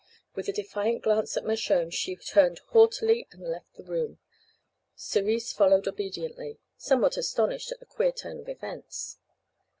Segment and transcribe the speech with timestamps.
[0.33, 4.17] With a defiant glance at Mershone she turned haughtily and left the room.
[4.95, 9.19] Cerise followed obediently, somewhat astonished at the queer turn of events.